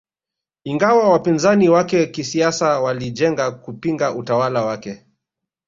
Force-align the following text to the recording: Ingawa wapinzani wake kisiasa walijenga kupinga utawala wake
Ingawa 0.63 1.09
wapinzani 1.09 1.69
wake 1.69 2.07
kisiasa 2.07 2.79
walijenga 2.79 3.51
kupinga 3.51 4.15
utawala 4.15 4.65
wake 4.65 5.05